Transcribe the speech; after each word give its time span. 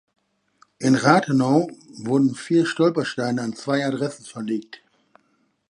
In 0.79 0.95
Rathenow 0.95 1.69
wurden 1.99 2.33
vier 2.33 2.65
Stolpersteine 2.65 3.43
an 3.43 3.55
zwei 3.55 3.85
Adressen 3.85 4.25
verlegt. 4.25 4.81